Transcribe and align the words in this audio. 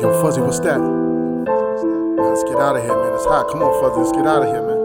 Yo, 0.00 0.08
Fuzzy, 0.22 0.40
what's 0.40 0.60
that? 0.60 0.80
let's 0.80 2.42
get 2.44 2.56
out 2.56 2.74
of 2.74 2.82
here, 2.82 2.96
man. 2.96 3.12
It's 3.12 3.26
hot. 3.26 3.48
Come 3.52 3.62
on, 3.62 3.68
Fuzzy, 3.82 4.00
let's 4.00 4.12
get 4.16 4.26
out 4.26 4.40
of 4.40 4.48
here, 4.48 4.64
man. 4.64 4.80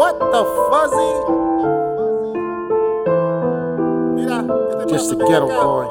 What 0.00 0.16
the 0.32 0.42
fuzzy? 0.72 1.12
Just 4.88 5.12
a 5.12 5.16
ghetto 5.16 5.48
boy. 5.48 5.84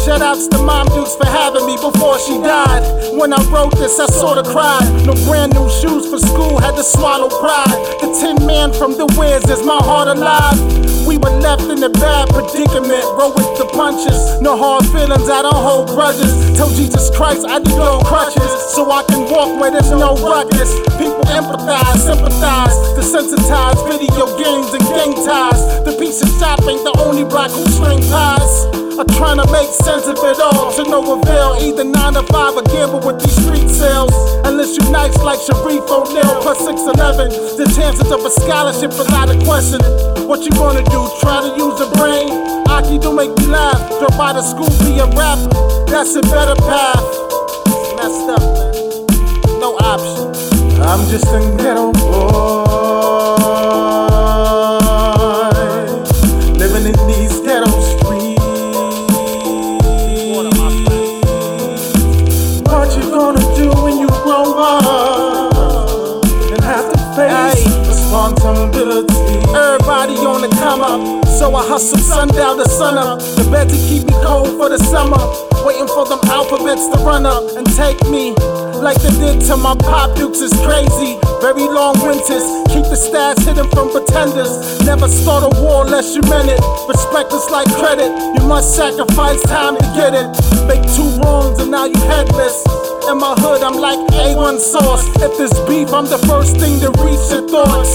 Shout 0.00 0.22
outs 0.22 0.48
to 0.48 0.58
Mom 0.58 0.88
Dukes 0.88 1.14
for 1.16 1.26
having 1.26 1.66
me 1.66 1.76
before 1.76 2.18
she 2.18 2.40
died. 2.40 2.82
When 3.12 3.34
I 3.34 3.42
wrote 3.52 3.76
this, 3.76 4.00
I 4.00 4.06
sorta 4.06 4.42
cried. 4.42 5.04
No 5.04 5.12
brand 5.28 5.52
new 5.52 5.68
shoes 5.68 6.08
for 6.08 6.18
school, 6.18 6.58
had 6.58 6.76
to 6.76 6.82
swallow 6.82 7.28
pride. 7.28 7.76
The 8.00 8.08
from 8.80 8.96
the 8.96 9.04
Wiz 9.20 9.44
is 9.52 9.60
my 9.60 9.76
heart 9.76 10.08
alive. 10.08 10.56
We 11.04 11.20
were 11.20 11.36
left 11.44 11.68
in 11.68 11.84
a 11.84 11.92
bad 11.92 12.32
predicament, 12.32 13.04
roll 13.12 13.28
with 13.36 13.52
the 13.60 13.68
punches. 13.76 14.40
No 14.40 14.56
hard 14.56 14.88
feelings, 14.88 15.28
I 15.28 15.44
don't 15.44 15.52
hold 15.52 15.92
grudges. 15.92 16.32
Tell 16.56 16.72
Jesus 16.72 17.12
Christ 17.12 17.44
I 17.44 17.60
do 17.60 17.76
no 17.76 18.00
crutches, 18.00 18.48
so 18.72 18.88
I 18.88 19.04
can 19.04 19.28
walk 19.28 19.52
where 19.60 19.68
there's 19.68 19.92
no 19.92 20.16
ruckus. 20.24 20.72
People 20.96 21.28
empathize, 21.28 22.08
sympathize, 22.08 22.72
desensitize 22.96 23.76
video 23.84 24.24
games 24.40 24.72
and 24.72 24.84
gang 24.96 25.12
ties. 25.28 25.60
The 25.84 25.92
piece 26.00 26.24
of 26.24 26.32
shop 26.40 26.64
ain't 26.64 26.80
the 26.80 26.96
only 27.04 27.28
block 27.28 27.52
who 27.52 27.68
string 27.68 28.00
pies. 28.08 28.39
I'm 29.00 29.08
trying 29.16 29.40
to 29.40 29.48
make 29.50 29.72
sense 29.80 30.04
of 30.04 30.20
it 30.20 30.38
all 30.44 30.70
to 30.76 30.84
no 30.84 31.00
avail. 31.16 31.56
Either 31.56 31.84
9 31.84 32.12
to 32.20 32.22
5 32.22 32.56
or 32.56 32.62
gamble 32.68 33.00
with 33.00 33.16
these 33.16 33.32
street 33.32 33.70
sales. 33.72 34.12
Unless 34.44 34.76
you 34.76 34.84
nice 34.92 35.16
like 35.24 35.40
Shareef 35.40 35.88
O'Neal 35.88 36.42
plus 36.44 36.60
6'11. 36.68 37.56
The 37.56 37.64
chances 37.72 38.12
of 38.12 38.20
a 38.20 38.28
scholarship 38.28 38.92
without 39.00 39.32
a 39.32 39.40
question. 39.48 39.80
What 40.28 40.44
you 40.44 40.50
gonna 40.50 40.84
do? 40.84 41.00
Try 41.24 41.40
to 41.40 41.56
use 41.56 41.80
a 41.80 41.88
brain? 41.96 42.28
Aki 42.68 42.98
don't 42.98 43.16
make 43.16 43.32
me 43.38 43.46
laugh. 43.46 43.80
Drop 44.00 44.20
out 44.20 44.36
of 44.36 44.44
school, 44.44 44.68
be 44.84 45.00
a 45.00 45.08
rapper. 45.16 45.48
That's 45.88 46.14
a 46.16 46.20
better 46.20 46.60
path. 46.68 47.00
Messed 47.96 48.28
up, 48.36 48.44
man. 48.52 49.64
No 49.64 49.80
option. 49.80 50.28
I'm 50.84 51.08
just 51.08 51.24
a 51.32 51.40
ghetto 51.56 51.90
boy. 51.92 52.79
Face 67.16 67.64
responsibility? 67.86 69.14
Everybody 69.54 70.16
on 70.22 70.42
the 70.42 70.50
come 70.60 70.82
up, 70.82 71.26
so 71.26 71.54
I 71.54 71.66
hustle 71.66 71.98
sundown 71.98 72.58
to 72.58 72.68
sun 72.68 72.98
up. 72.98 73.18
The 73.20 73.48
bed 73.50 73.68
to 73.68 73.76
keep 73.76 74.06
me 74.06 74.14
cold 74.22 74.56
for 74.58 74.68
the 74.68 74.78
summer. 74.78 75.20
Waiting 75.64 75.88
for 75.88 76.06
them 76.08 76.20
alphabets 76.30 76.88
to 76.88 76.96
run 77.04 77.26
up 77.26 77.44
and 77.56 77.66
take 77.76 78.00
me. 78.08 78.32
Like 78.80 78.96
they 79.02 79.12
did 79.20 79.44
to 79.52 79.56
my 79.56 79.76
pop 79.76 80.16
dukes 80.16 80.40
is 80.40 80.52
crazy. 80.64 81.20
Very 81.44 81.68
long 81.68 82.00
winters, 82.00 82.44
keep 82.72 82.84
the 82.88 82.96
stats 82.96 83.44
hidden 83.44 83.68
from 83.70 83.92
pretenders. 83.92 84.80
Never 84.86 85.08
start 85.08 85.44
a 85.44 85.52
war 85.60 85.84
unless 85.84 86.14
you 86.16 86.22
meant 86.32 86.48
it. 86.48 86.60
Respect 86.88 87.32
is 87.32 87.48
like 87.50 87.68
credit, 87.76 88.08
you 88.34 88.42
must 88.48 88.74
sacrifice 88.74 89.42
time 89.44 89.76
to 89.76 89.84
get 89.92 90.16
it. 90.16 90.28
Make 90.64 90.82
two 90.96 91.08
wrongs 91.20 91.60
and 91.60 91.70
now 91.70 91.84
you 91.84 92.00
headless. 92.08 92.56
In 93.08 93.18
my 93.18 93.34
hood, 93.38 93.62
I'm 93.62 93.80
like 93.80 93.98
A1 94.12 94.58
sauce. 94.60 95.06
If 95.22 95.36
there's 95.38 95.54
beef, 95.66 95.92
I'm 95.92 96.06
the 96.06 96.18
first 96.28 96.58
thing 96.58 96.80
to 96.80 96.90
reach 97.02 97.22
your 97.32 97.46
thoughts. 97.48 97.90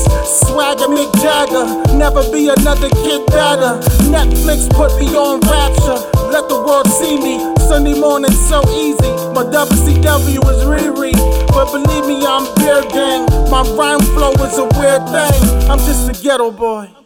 Swagger 0.47 0.87
Mick 0.87 1.11
Jagger, 1.21 1.65
never 1.95 2.23
be 2.31 2.49
another 2.49 2.89
kid 2.89 3.25
better. 3.27 3.79
Netflix 4.09 4.69
put 4.71 4.91
me 4.99 5.13
on 5.15 5.39
rapture. 5.41 5.99
Let 6.31 6.49
the 6.49 6.57
world 6.57 6.87
see 6.87 7.17
me. 7.17 7.39
Sunday 7.67 7.99
morning 7.99 8.31
so 8.31 8.61
easy. 8.71 9.11
My 9.31 9.43
WCW 9.45 10.41
is 10.51 10.61
Riri. 10.65 11.13
But 11.53 11.71
believe 11.71 12.05
me, 12.07 12.25
I'm 12.25 12.45
beer 12.55 12.81
gang. 12.91 13.25
My 13.49 13.63
rhyme 13.77 14.01
flow 14.13 14.33
is 14.43 14.57
a 14.57 14.65
weird 14.79 15.03
thing. 15.13 15.69
I'm 15.69 15.79
just 15.79 16.09
a 16.09 16.23
ghetto 16.23 16.51
boy. 16.51 17.04